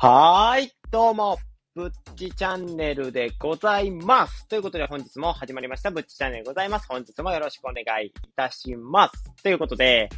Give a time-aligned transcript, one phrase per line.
[0.00, 1.38] はーい、どうも、
[1.74, 4.46] ぶっちチャンネルでございます。
[4.46, 6.86] ということで本日も始まりました、ぶっちチャンネルでございます。
[6.88, 9.42] 本日もよろしくお願いいたします。
[9.42, 10.08] ということで、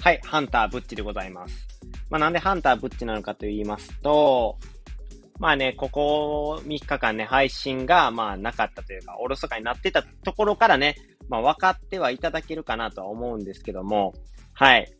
[0.00, 1.68] はい、ハンターぶっちでございます。
[2.08, 4.56] まあなんでハンターぶっちなのかと言いますと、
[5.38, 10.96] まあね、ここ3日間ね、配信がまあなかったというか、おろそかになってたところからね、
[11.28, 14.14] まあ分かってはいただけるかなとは思うんですけども、
[14.54, 14.90] はい、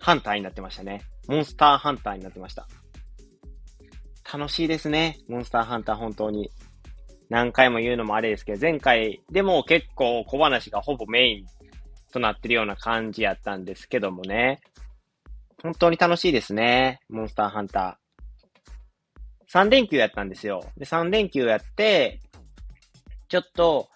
[0.00, 1.02] ハンターになってましたね。
[1.28, 2.66] モンスターハンターになってました。
[4.32, 5.18] 楽しいですね。
[5.28, 6.50] モンスターハンター本当に。
[7.28, 11.46] 何回も言うのもあれですけど、前回でも結構小話がほぼメイン
[12.12, 14.60] となってるような感じやったんですけどもね。
[15.62, 17.00] 本当に楽しいですね。
[17.08, 19.52] モンスターハンター。
[19.52, 20.64] 3連休やったんですよ。
[20.76, 22.20] で、3連休やって、
[23.28, 23.88] ちょっと、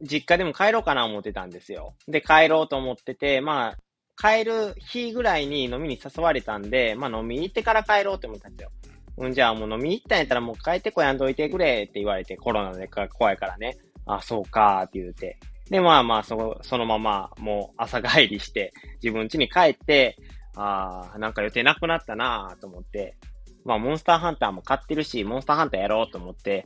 [0.00, 1.94] 実家でも帰ろうかな思ってたんですよ。
[2.06, 3.76] で、帰ろうと思ってて、まあ、
[4.16, 8.70] 帰る日ぐらいに飲みに誘われたんで、まあ飲みに行ってから帰ろうって思ったんですよ。
[9.18, 13.76] うん、じゃあもう飲みに行ったんやったらもう帰ってこやんといてくれって言われて、コロナで怖いからね。
[14.06, 15.38] あ、そうかって言うて。
[15.70, 20.16] で、まあまあ、そ、そのまま、もう朝帰りして、自分家に帰って、
[20.56, 23.16] あー、なんか予定なくなったなーと思って、
[23.64, 26.64] まあ、モンスターハンターも買ってるし、モンスターハンターやろうと思って、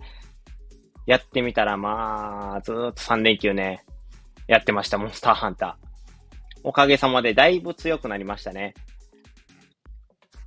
[1.07, 3.85] やってみたら、まあ、ずーっと3連休ね、
[4.47, 6.61] やってました、モンスターハンター。
[6.65, 8.75] おかげさまでだいぶ強くなりましたね。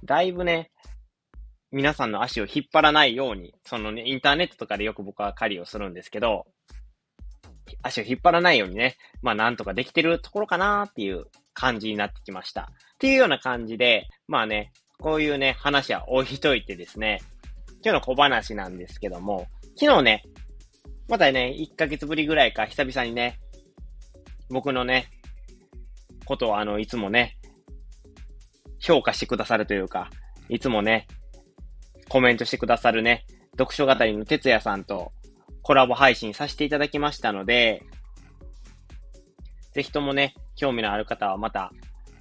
[0.06, 0.72] だいぶね、
[1.76, 6.46] 皆さんの足を引っ張らないように、そのね、インターネットとかでよく僕は狩りをするんですけど、
[7.82, 12.72] 足を引っ張らないようにね、まあなんとかできてるところかなっていう感じになってきました。
[12.72, 17.22] っていうような感じで、まあね、こういうね、話は置いといてですね、
[17.84, 20.24] 今日の小話なんですけども、昨日ね、
[21.10, 23.38] またね、1ヶ月ぶりぐらいか久々にね、
[24.50, 25.10] 僕のね、
[26.24, 27.38] ことをあの、いつもね、
[28.80, 30.10] 評価してくださるというか、
[30.48, 31.08] いつもね、
[32.10, 33.26] コメントしてくださるね、
[33.58, 35.12] 読書語りの哲也さんと
[35.62, 37.84] コラボ配信させていただきましたので、
[39.74, 41.72] ぜひともね、興味のある方はまた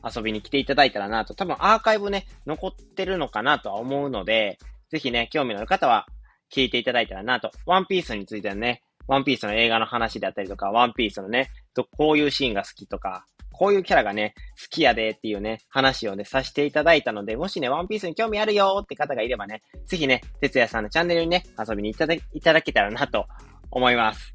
[0.04, 4.58] 遊びに来ていただいたらなと、多分アーカイブね、残ってるのかなとは思うので、
[4.90, 6.06] ぜひね、興味のある方は
[6.52, 11.50] 聞いていただいたらなと、ワンピースについてはね、ワンピースの映画の話であったりとか、ワンピースのね、
[11.96, 13.26] こういうシーンが好きとか、
[13.56, 23.26] こういうキャラがね、好きやでっていうね、話をね、させていただいたので、もしね、ワンピースに興味あるよって方がいればね、ぜひね、哲也さんのチャンネルにね、遊びにいただいただけたらなと
[23.70, 24.34] 思います。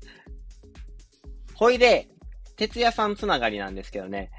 [1.54, 2.08] ほいで、
[2.56, 4.32] 哲也さんつながりなんですけどね、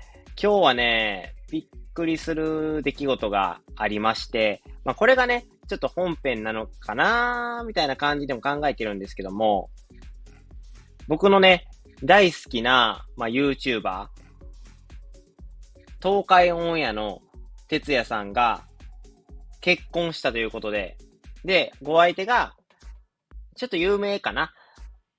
[0.43, 9.71] 今日はね、びっくりする出来事がありまして、まあこれがね、ちょっと本編なのかなみたいな感じでも考えてるんですけども、
[11.07, 11.67] 僕のね、
[12.03, 14.09] 大好きな、まあ、YouTuber、
[16.03, 17.21] 東海オンエアの
[17.69, 18.65] 哲也さんが
[19.61, 20.97] 結婚したということで、
[21.44, 22.55] で、ご相手が、
[23.56, 24.53] ちょっと有名かな？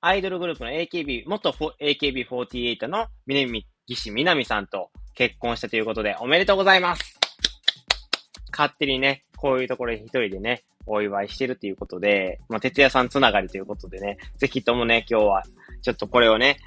[0.02, 7.20] アイドルグループの AKB、元 AKB48 の峯岸みなみさんと結婚したということで、おめでとうございます。
[8.52, 15.44] 勝手にね、こういうところで一人でね、お祝いしてるということで、まあ、哲也さんつながりということでね、ぜひともね、今日は、
[15.84, 16.58] ちょっとこれをね、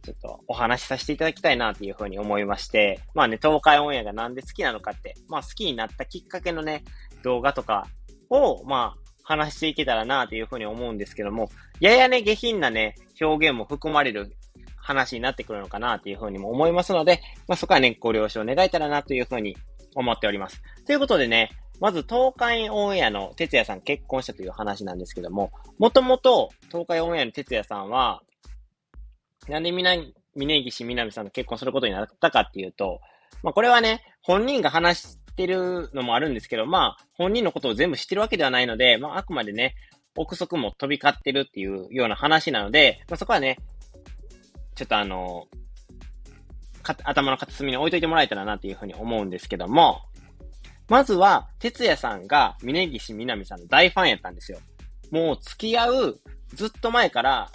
[0.00, 6.84] ちょっとお話しさせていただきたいなというふうに思いまして、まあね、東海オンエアがなんで好きなのかって、まあ好きになったきっかけのね、
[7.22, 7.86] 動画とか
[8.28, 14.32] を、まあ、話していけたらなというふうに思うんですけども、ややね、下品なね、表現も含まれる
[14.76, 19.56] 話になってくるのかなというふうにも思いますので、まあそこはね、ご了承願えたらなというふうに
[19.94, 20.62] 思っております。
[20.86, 21.50] ということでね、
[21.80, 28.22] まず東海オンエアの哲也さん結婚したという話なんですけども、もともと東海オンエアの哲也さんは、
[29.48, 29.96] なんでみな、
[30.34, 33.00] 峯岸みなみさんと結婚することになったかっていうと、
[33.42, 39.74] まあこれはね、本人が話してるのもあるんですけど、まあ本人のことを全部知ってるわけではないので、まああくまでね、
[40.16, 43.58] 憶測も飛び交ってるっていうような話なので、まあそこはね、
[44.74, 45.46] ちょっとあの、
[46.82, 50.00] か頭の片隅に置いといてもらえたらなっていうふうに思うんですけども、
[50.88, 54.58] まずは、哲也さんが峯岸みなみさんの大ファンやったんですよ。
[55.12, 57.52] もう付き合うずっと前から、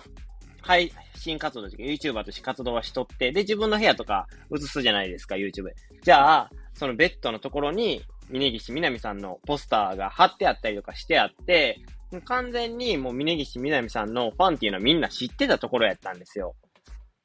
[0.66, 5.70] 配信活動というか YouTuber として活動はしとって、で、自分の部屋とか映すじゃないですか、YouTube。
[6.02, 8.02] じゃあ、そのベッドのところに、
[8.32, 11.80] 峯岸みなみさんのポスターが貼ってあったりとかしてあって、
[12.24, 16.56] 完全にもう峯岸みなみさんのファンっていうのはみんな知ってたところやったんですよ。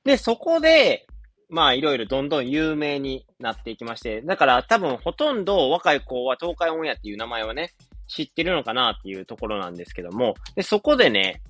[0.04, 1.06] で、そこで、
[1.48, 7.72] まあいろいろどんどん有名になっていきまして、だから多分ほとんど若い子は東海オンエアっていう名前はね、
[8.06, 11.42] 知ってるのかなっていうところなんですけども、で、そこでね、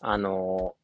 [0.00, 0.74] あの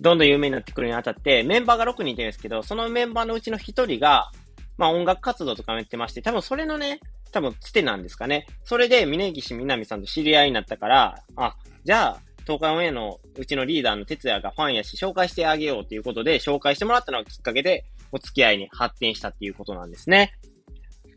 [0.00, 4.30] どんどん有名になってくるにあたって、メンバーが6人いてるんですけど、そのメンバーのうちの1人が、
[4.76, 7.00] まあ音楽活動とかもやってまして、多分それのね、
[7.30, 8.46] 多分つてなんですかね。
[8.64, 20.34] それで峯岸みなみさんと知り合いになったから、あ、じゃあ、東海オンエアのうちのリーダーの哲也がファンやし、紹介してあげようということで、紹介してもらったのがきっかけで、お付き合いに発展したっていうことなんですね。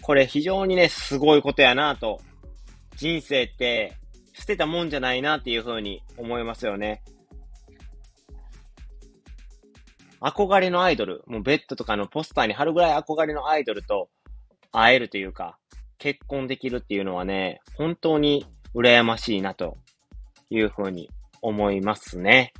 [0.02, 2.22] これ非常にね、すごいことやなと。
[2.96, 3.96] 人生って
[4.38, 7.01] 捨てたもんじゃないなっていうふうに思いますよね。
[10.22, 14.10] 憧れのアイドル、もうベッドとかのポスターに貼るぐらい憧れのアイドルと
[14.72, 15.57] 会えるというか、
[15.98, 18.45] 結婚できるっていうのはね、本当に
[18.75, 19.78] 羨ましいなと
[20.50, 21.10] いうふうに
[21.42, 22.54] 思いますね。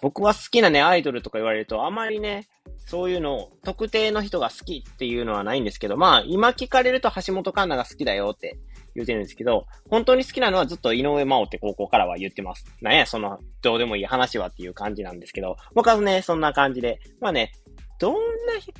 [0.00, 2.46] 僕は好きなね、アイドルとか言われると、あまりね、
[2.84, 8.58] そういうのを、特定の人が好きっていうのはないんですけど、まあ、今聞かれると橋本環奈が好きだよって
[8.96, 12.64] 言ってるんですけど、本当に好きなのはずっと井上真央って高校からは言ってます。
[12.80, 17.52] なんや、その、どうでもいい話はっていう感じなんですけど、僕はね、そんな感じで、まあね、
[17.98, 18.20] どんな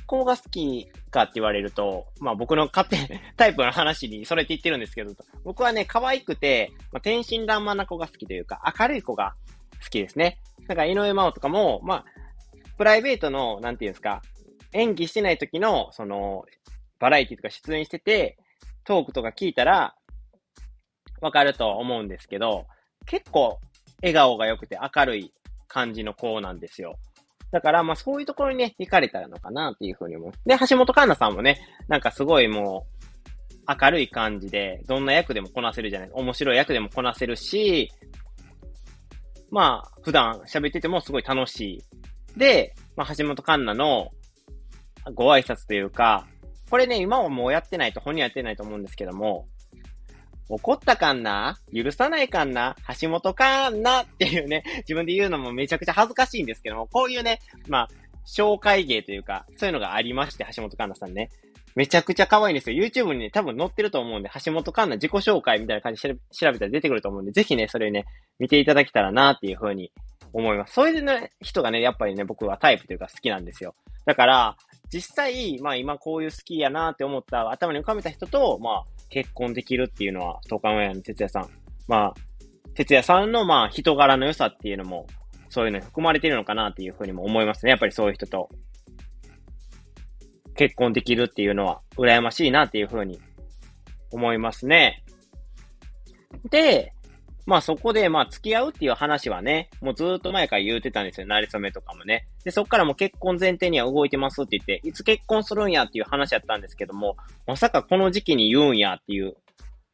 [0.05, 9.35] 子が好きかって言われると、まあ僕の勝手 タイプの話にそれって言ってるんですけど、僕はね、可愛くて、まあ、天真爛漫な子が好きというか、明るい子が
[9.83, 10.39] 好きですね。
[10.67, 12.05] なんか井上真央とかも、まあ、
[12.77, 14.21] プライベートの、なんていうんですか、
[14.73, 16.45] 演技してない時の、その、
[16.99, 18.37] バラエティとか出演してて、
[18.83, 19.95] トークとか聞いたら、
[21.21, 22.65] わかると思うんですけど、
[23.05, 23.59] 結構、
[24.01, 25.31] 笑顔が良くて明るい
[25.67, 26.97] 感じの子なんですよ。
[27.51, 30.31] だから、まあそういうところにね、行かれたらのかなっていうふうに思う。
[30.45, 37.91] で、橋本環奈さんもね、なんかすごいもう、明るい感じで、どんな役でもこなせるじゃない面白い役でもこなせるし、
[39.49, 41.83] まあ、普段喋っててもすごい楽しい。
[42.37, 44.11] で、まあ、橋本環奈の
[45.13, 46.27] ご挨拶というか、
[46.69, 49.47] これね、今はもうやってないと、本人やってないと思うんですけども、
[50.49, 51.57] 怒ったかんな？
[51.73, 52.75] 許さないかんな？
[53.01, 54.03] 橋本かんな？
[54.03, 57.89] っていうね、自分で言うのもめちゃくちゃ恥ずかしいんですけども、こういうね、まあ、
[58.25, 61.29] 紹介芸というか、そういうのがありまして、橋本環奈さんね。
[61.75, 62.83] めちゃくちゃ可愛いんですよ。
[62.83, 68.05] YouTube にね、多分載ってると思うんで、橋本環奈自己紹介みたいな感じで調べたら出てくると思うんで、ぜひね、それね、
[68.39, 69.91] 見ていただけたらなっていうふうに
[70.33, 70.73] 思います。
[70.73, 73.75] そういうね、人がね、やっぱりね、僕はタイプというか好きなんですよ。
[74.05, 74.57] だから、
[74.91, 81.49] 実際、まあ今こういう好きやなって思った頭に浮かべた人と、まあ結婚できるっていうのは、東海オンエアの哲也さん。
[81.87, 82.13] まあ、
[82.73, 85.07] 哲也さんのまあ人柄の良さっていうのも、
[85.49, 87.71] そういうのに含まれてるのかなっていうふうにも思いますね。
[87.71, 88.49] やっぱりそういう人と
[90.55, 93.19] 結婚できるっていうのは羨ましいなっていうふうに
[94.11, 95.03] 思いますね。
[96.49, 96.93] で、
[97.47, 101.27] まあそこでまあ付き合うっていう話はね、もうずっと前から言うてたんですよ。
[101.27, 102.27] なりそめとかもね。
[102.43, 107.15] で、そっからもう結婚前提には動いてますって言って、いつ結婚するんやっていう話やったんですけども、
[107.47, 109.37] まさかこの時期に言うんやっていう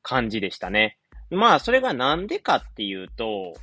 [0.02, 0.98] 感じでしたね。
[1.30, 3.54] まあそれがなんでかっていうと、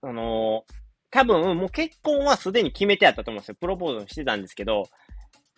[0.00, 0.64] あの
[1.10, 3.56] 多分もう結婚はすでに決めてあったと思うんですよ。
[3.60, 4.84] プロポーズしてたんですけど、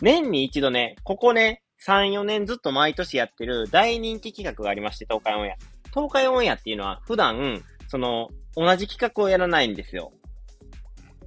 [0.01, 5.76] 年に一度ね、ここね、3、4年ずっと毎年やってる大人気企画がありまして、東海オンエア。
[5.95, 10.13] 東海オンエアっていうのは普段、その、同じ企画をやらないんですよ。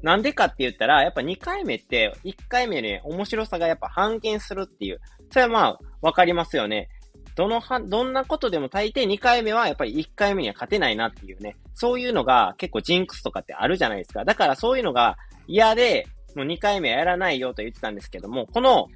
[0.01, 5.01] なんでかって言ったら、やっぱ2回目って、1回目ね、面白さがやっぱ半減するっていう。
[5.31, 6.89] それはまあ、わかりますよね。
[7.35, 11.57] どのは、どんなことでも大抵2回目はやっぱり1回目には勝てないなっていうね。
[11.73, 14.25] そういうのが結構ジンクスとかってあるじゃないですか。
[14.25, 15.17] だからそういうのが
[15.47, 18.87] 嫌で、もう2回目はやらないよと言ってたんですけども、この、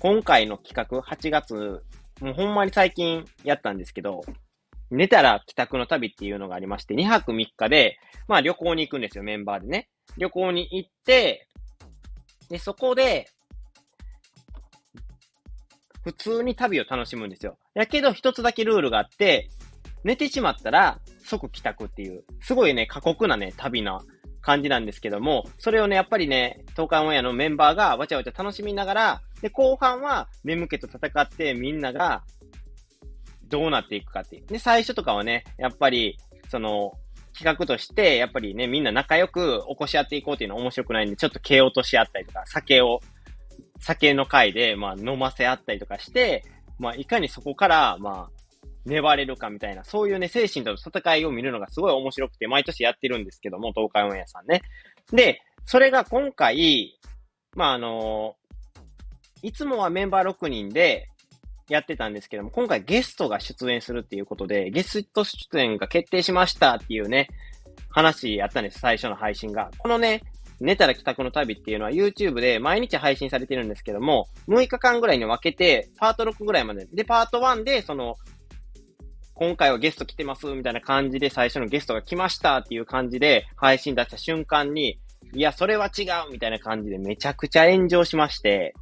[0.00, 1.82] 今回の企画、8月、
[2.20, 4.22] もうほんまに最近やったんですけど、
[4.90, 9.88] 寝たら帰宅の旅っていうのがありまして、2泊3日で、まあ旅行に行くんですよ、メンバーでね。
[10.16, 11.48] 旅行に行って、
[12.48, 13.26] で、そこで、
[16.04, 17.58] 普通に旅を楽しむんですよ。
[17.74, 19.48] やけど一つだけルールがあって、
[20.04, 24.00] 寝てしまったら即帰宅っていう、すごいね、過酷なね、旅な
[24.40, 32.22] 感じなんですけども、それをね、やっぱりね、東海オンエアのメンバーがわちゃわちゃ楽しみながら、で、後半は眠気と戦ってみんなが
[33.48, 34.46] どうなっていくかっていう。
[34.46, 36.92] で、最初とかはね、やっぱり、その、
[37.36, 43.00] 企画として、やっぱりね、みんな仲良く起こし合っていこうっていうのは面白くないんで、ちょっと蹴落とし合ったりとか、酒を、
[43.78, 46.44] 酒の会で、まあ、飲ませ合ったりとかして、
[46.78, 48.46] まあ、いかにそこから、まあ、
[48.86, 54.62] 粘れるかみたいな、そういうね、精神との戦いを見るのがすごい面白くて、毎年やってるんですけども、東海オンエアさんね。
[55.12, 56.98] で、それが今回、
[57.54, 58.36] まあ、あの
[59.42, 61.08] いつもはメンバー6人で、
[61.68, 67.28] やってたんですけども、今回ゲストが出演するっていうことで、ゲスト出演が決定しましたっていうね、
[67.90, 69.70] 話やったんです、最初の配信が。
[69.78, 70.22] このね、
[70.60, 76.86] 寝たら帰宅の旅っていうのは YouTube で毎日配信されてるんですけども、6日間ぐらいに分けて、パート6ぐらいまで。
[76.86, 78.16] で、パート1で、その、
[79.34, 84.98] 今回はゲスト来てますみたいな感じで最初のゲストが来ましたっていう感じで配信出した瞬間に、
[85.34, 88.74] いや、それは違うみたいな感じでめちゃくちゃ炎上しまして、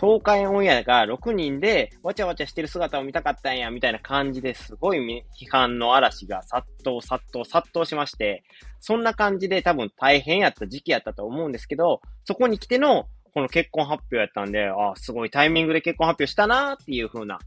[0.00, 8.42] 東海オンエアが6人でわちゃわちゃしてる姿を見たかったんや、みたいな感じですごい批判の嵐が殺到、殺到、殺到しまして、
[8.80, 17.38] そんな感じで多分大変やった時期やったと思うんですけど、そこに来てのこの結婚発表やったんで、あすごいタイミングで結婚発表したなーっていう風な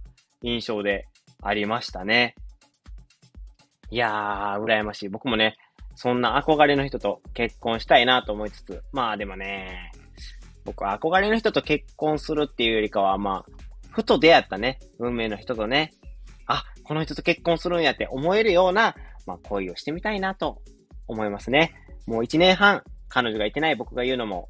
[0.41, 1.05] 印象で
[1.41, 2.35] ありましたね。
[3.89, 5.09] いやー、羨ましい。
[5.09, 5.55] 僕もね、
[5.95, 9.91] そんな憧れの人と結婚したいなと思いつつ、まあでもね、
[10.67, 13.51] 僕は憧れの人と結婚するっていうよりかは、まあ、
[13.89, 15.93] ふと出会ったね、運命の人とね、
[16.45, 18.93] あ、この人と結婚するんやって思えるような、
[19.25, 20.61] まあ恋をしてみたいなと
[21.07, 21.73] 思いますね。
[22.05, 24.49] もう一年半、彼女がいてない僕が言うのも、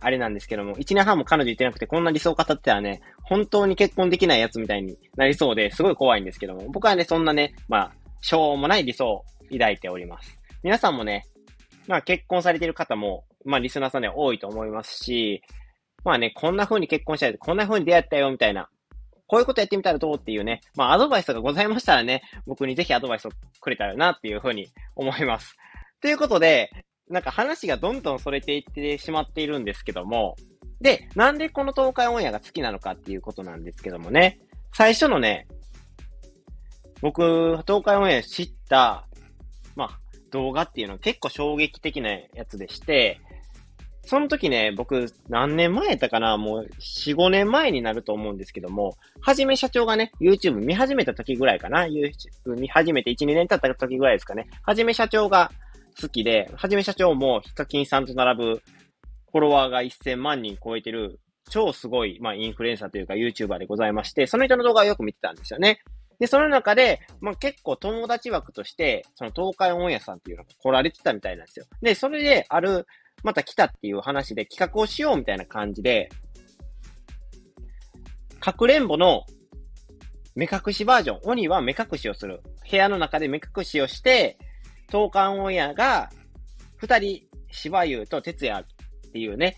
[0.00, 10.40] あれなんですけども、一年半も彼女いてなくてこんな理想を語ってたらね、本当に結婚できないやつみたいになりそうですごい怖いんですけども、僕はね、そんなね、まあ、しょうもない理想を抱いております。
[10.64, 11.24] 皆さんもね、
[11.86, 15.42] まあ結婚されている方も、まあリスナーさんで多いと思いますし、
[16.04, 18.68] まあね、こんな風に結婚したい、こんな風に出会ったよ、みたいな、
[19.26, 25.56] こういうことやってみたらどうっていうね、まあアドバイスがございましたらね、僕にぜひアドバイスをくれたらなっていう風に思います。
[26.00, 26.70] ということで、
[27.08, 30.36] なんか話がどんどんそれていってしまっているんですけども、
[30.80, 34.38] で、なんでこの東海オンエアが好きなのかっていうことなんですけどもね、
[34.72, 35.46] 最初のね、
[37.00, 39.06] 僕、東海オンエア知った、
[39.76, 43.20] まあ、動画っていうのは結構衝撃的なやつでして、
[44.06, 54.48] その時ね、僕、何年前やったかなもう、4、5年前になると思うんですけども、はじめ社長がね、YouTube 見始めた時ぐらいかな ?YouTube 見始めて1、2年経った時ぐらいですかね。
[54.62, 55.50] はじめ社長が
[56.00, 58.62] 好きで、はじめ社長もヒカキンさんと並ぶ
[59.32, 61.20] フォロワーが1000万人超えてる
[61.50, 65.80] 超すごい、まあ、インフルエンサーというか YouTuber でございまして、その人の動画をよく見てたんですよね。
[66.18, 71.66] で、その中で、まあ、結構友達枠として、その東海オンエアさんっていうのが来られてたみたいなんですよ。
[71.82, 72.86] で、それで、ある、
[73.24, 76.10] また来たっていう話で企画をしようみたいな感じで、
[78.38, 79.24] かくれんぼの
[80.36, 82.42] 目隠しバージョン、鬼は目隠しをする。
[82.70, 84.38] 部屋の中で目隠しをして、
[84.88, 86.10] 東海オンエアが、
[86.76, 89.56] 二人、芝優と哲也っていうね、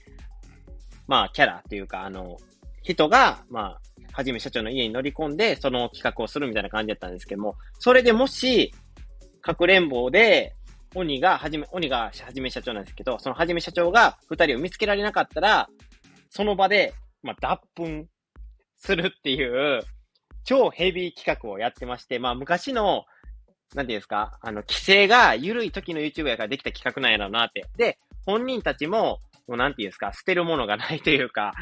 [1.08, 2.37] まあ、キャラっていうか、あの、
[2.82, 3.80] 人が、まあ、
[4.12, 8.73] はじめ社長の家に乗り込んで、その企画をするみたいな感じだったんですけども、それでもし、
[9.40, 10.55] かくれんぼで、
[10.96, 15.68] 鬼が、はじめ、鬼がはじめ社長なんですけど、そのはじめ社長が二人を見つけられなかったら、
[16.30, 18.06] その場で、まあ、脱粉
[18.76, 19.82] するっていう、
[20.44, 23.04] 超ヘビー企画をやってまして、まあ、昔の、
[23.74, 27.66] なんていうんですか、あの、規制が緩い時の YouTube やからできた企画なんやろうなって。
[27.76, 31.52] で、本人たちも、もうなんていうんですか、捨てるものがないというか、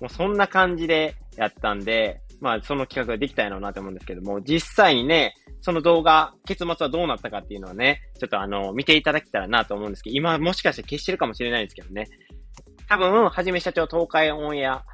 [0.00, 5.34] もうそんな感じでやったんで、まあその企画ができたやろうなと思うんですけども、実際にね、
[5.66, 12.06] その動画、結末はどうなったかっていうのはね、ちょっとあの、見ていただけたらなと思うんですけど、今もしかして消してるかもしれないんですけどね。
[12.88, 14.84] 多分、はじめ社長東海オンエア、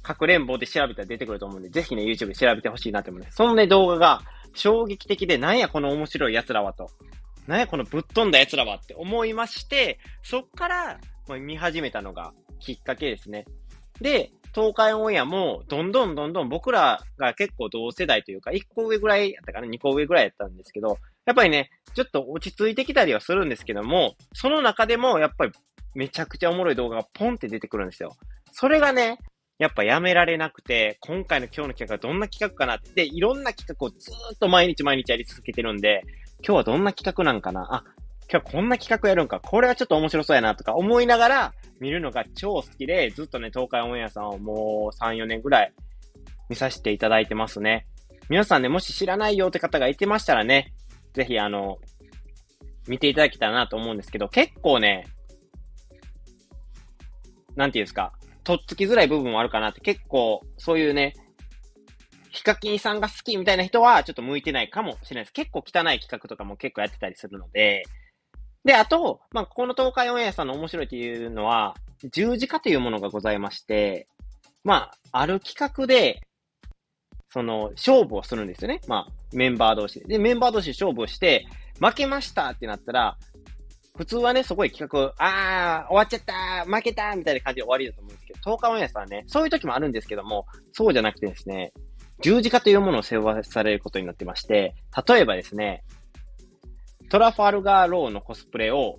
[0.00, 3.36] かくれんぼで調べたら出てくると思うんで、ぜひね、YouTube で調べてほしいなと思います。
[3.36, 4.22] そのね、動画が
[4.54, 6.88] 衝撃的で、なんやこの面白い奴らはと。
[7.46, 11.00] なんやこのぶっ飛んだ奴らはって思いまして、そっから、
[11.38, 13.44] 見始めたのがきっかけですね。
[14.00, 25.52] で、東海オンエアも、どんどんどんどん僕らが結構同世代というか、1個上ぐらいやったかな、2個上ぐらいやったんですけど、やっぱりね、ちょっと落ち着いてきたりはするんですけども、その中でもやっぱり
[25.94, 28.16] めちゃくちゃおもろい動画がポンって出てくるんですよ。
[28.52, 29.18] それがね、
[29.58, 36.02] やっぱやめられなくて、今回の今日の企画はどんな企画かなって、いろんな企画をずっと毎日毎日やり続けてるんで、
[36.46, 37.68] 今日はどんな企画なんかな？
[37.70, 37.84] あ、
[38.30, 45.72] 今日こんな企画やるんか、これはちょっと面白そうやなとか思いながら見るのが超好きで、ずっとね、東海オンエアさんをもう3、4年ぐらい
[46.48, 47.86] 見させていただいてますね。
[48.28, 50.72] 皆さんね、もし知らないよって方がいてましたらね、
[51.12, 51.78] ぜひあの、
[52.88, 55.06] 見ていただけたらなと思うんですけど、結構ね、
[57.56, 58.12] なんていうんですか、
[58.42, 61.14] とっつきづらい部分もあるかなって、結構、そういうね、
[62.30, 65.32] ヒカキンさんが好きみたいな人はちょっと向いてないかもしれないです。
[65.32, 67.84] 結構汚い企画とかも結構やってたりするので、
[68.64, 71.74] で、あと、まあ、この東海オンエアさんの面白いっていうのは、
[72.12, 74.08] 十字架というものがございまして、
[74.62, 76.22] まあ、ある企画で、
[77.30, 78.80] その、勝負をするんですよね。
[78.86, 80.06] まあ、メンバー同士で。
[80.06, 81.46] で、メンバー同士勝負をして、
[81.80, 83.18] 負けましたってなったら、
[83.96, 91.72] 普通はね、そこで企画、あー、終わっちゃった負けたみたいな感じで終わりだと思うんですけど、東海オンエアさんはね、そういう時もあるんですけども、そうじゃなくてですね、
[92.20, 94.74] 十字架というものを背負わされることになってまして、
[95.06, 95.84] 例えばですね、
[97.08, 98.98] トラファルガーローのコスプレを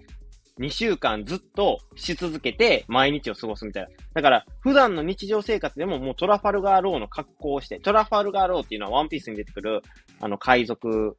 [0.60, 3.90] 2週間ずっとし続けて毎日を過ごすみたいな。
[4.14, 9.82] だから、普段の日常生活でももうトラファルガーローの格好をして、トラファルガーローっていうのはワンピースに出てくる、
[10.22, 11.18] あの、海賊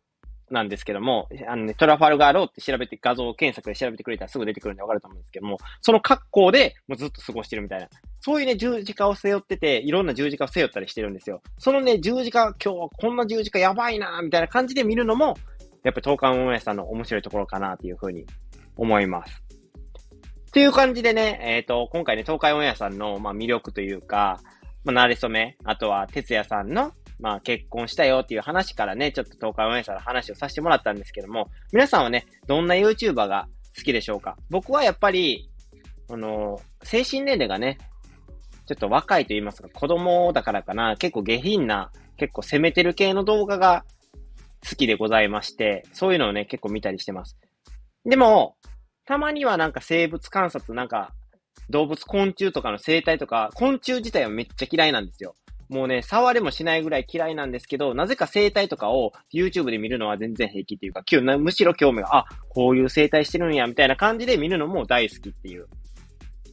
[0.51, 7.89] なんですけども、あのね、トラファルガーローって調べて、画像検索で調べてくれたらすぐ出てくるんでわかると思うんですけども、その格好でもうずっと過ごしてるみたいな。
[8.21, 11.43] そういうね、十字架を背負ってて、いろんな十字架を背負ったりしてるんですよ。
[11.59, 15.37] そのね、十字架、今日はこんな十字架やばいなみたいな感じで見るのも、
[15.87, 18.27] やっぱ東海オンエアさんの面白いところかなっていうふうに
[18.77, 19.45] 思います。
[20.49, 24.41] っていう感じでね、えっ、ー、と、今回ね、東海オンエアさんの、まあ、魅力というか、
[24.85, 26.91] まあ、慣れ初め、あとは、哲也さんの、
[27.21, 34.37] まあ、結婚したよっていう話からね、ちょっと東海オンエアさんの話をさせてもらったんですけども、皆さんはね、どんな YouTuber が好きでしょうか？
[34.51, 35.49] 僕はやっぱり、
[36.11, 37.79] あの、精神年齢がね、
[38.67, 43.85] ちょっと若いと言いますか、子供だからかな、結構下品な、結構攻めてる系の動画が
[44.69, 47.37] 好きでございまして、そういうのをね、結構見たりしてます。
[48.05, 48.57] でも、
[49.05, 51.13] たまにはなんか生物観察、なんか
[51.71, 55.35] 動物昆虫とかの生態とか、昆虫自体はめっちゃ嫌いなんですよ。
[55.69, 61.03] もうね、触れもしないぐらい嫌いなんですけど、なぜか生態とかを YouTube で見るのは全然平気っていうか、
[61.39, 65.67] むしろ興味が、あ、こういう生態してるんや、みたいな感じで見るのも大好きっていう。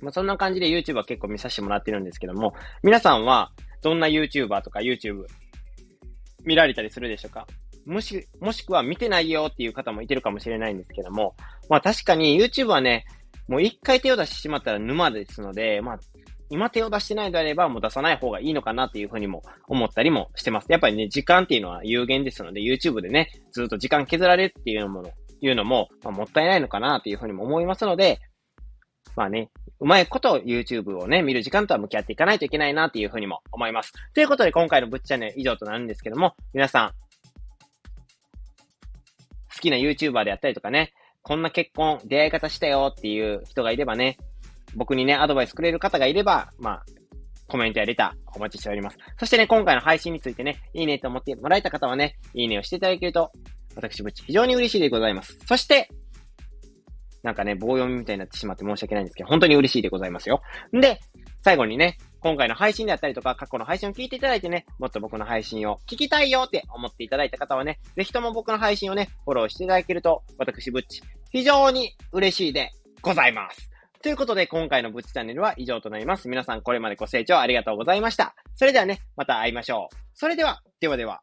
[0.01, 3.51] まあ、そんな感じで YouTube は結構見させてもらってるんですけども、皆さんは
[3.83, 5.25] どんな YouTuber とか YouTube
[6.43, 7.45] 見られたりするでしょうか？
[7.85, 11.35] もし、もしくは見てないよっていう方もいてるかもしれないんですけども、
[11.69, 13.05] まあ確かに YouTube はね、
[13.47, 15.99] もう一回手を出してしまったら沼ですので、まあ、
[16.49, 20.67] 今手を出してないであれば、もう出さない方がいいのかなっていうふうにも思ったりもしてます。
[20.69, 25.03] やっぱりね、時間っていうのは有限ですので、YouTube でね、ずっと時間削られるっていうのも、
[25.41, 28.19] いうのも、まあ、もったいないのかなっていうふうにも思いますので、
[29.15, 33.91] まあね、うまいこと YouTube をね、見る時間とは向き合っていかないといけないなっていうふうにも思います。
[34.13, 36.91] ということで今回のぶっちゃね以上となるんですけども、皆さん、
[39.63, 44.17] きな YouTuber であったりとかね、こんな結婚、出会い方したよっていう人がいればね、
[44.75, 46.85] 僕にね、アドバイスくれる方がいれば、まあ、
[47.47, 48.97] コメントやレターお待ちしております。
[49.19, 53.31] そしてね、今回の配信についてね、いいねと思ってもらえた方はね、いいねをしていただけると、
[53.75, 55.37] 私、ぶち非常に嬉しいでございます。
[55.45, 55.89] そして、
[57.21, 60.41] なんかね、棒読みみたいになってしまって申し訳ないんですけど、本当に嬉しいでございますよ。
[60.75, 60.99] んで、
[61.43, 71.01] 最後にね、今回の配信であったりとか、過去の配信を聞いていただいてね、もっと僕の配信を聞きたいよって思っていただいた方はね、ぜひとも僕の配信をね、フォローしていただけると、私、ぶっち、
[71.31, 73.69] 非常に嬉しいでございます。
[74.01, 76.29] ということで、今回のぶっちチャンネルは以上となります。
[76.29, 78.35] 皆さんこれまでご清聴ありがとうございました。
[78.55, 79.95] それではね、また会いましょう。
[80.13, 81.21] それでは、ではでは。